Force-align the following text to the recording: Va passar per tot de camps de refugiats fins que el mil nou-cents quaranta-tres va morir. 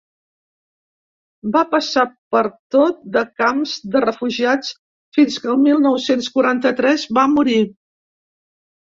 Va 1.55 1.59
passar 1.73 2.05
per 2.35 2.41
tot 2.75 3.03
de 3.17 3.21
camps 3.41 3.73
de 3.95 4.01
refugiats 4.05 4.71
fins 5.17 5.37
que 5.43 5.51
el 5.57 5.59
mil 5.67 5.83
nou-cents 5.83 6.31
quaranta-tres 6.39 7.05
va 7.19 7.27
morir. 7.35 7.59